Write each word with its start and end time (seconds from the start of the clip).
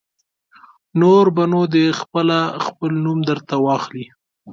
نور 0.99 1.25
به 1.35 1.43
نو 1.51 1.61
دی 1.73 1.85
خپله 1.99 2.39
خپل 2.65 2.91
نوم 3.05 3.19
در 3.27 3.39
ته 3.47 3.55
واخلي. 3.65 4.05